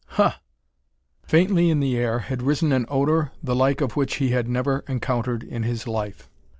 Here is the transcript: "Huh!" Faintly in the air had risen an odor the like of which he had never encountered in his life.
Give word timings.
"Huh!" 0.17 0.31
Faintly 1.27 1.69
in 1.69 1.79
the 1.79 1.95
air 1.95 2.17
had 2.21 2.41
risen 2.41 2.71
an 2.71 2.87
odor 2.89 3.29
the 3.43 3.55
like 3.55 3.81
of 3.81 3.95
which 3.95 4.15
he 4.15 4.29
had 4.29 4.47
never 4.47 4.83
encountered 4.87 5.43
in 5.43 5.61
his 5.61 5.87
life. 5.87 6.27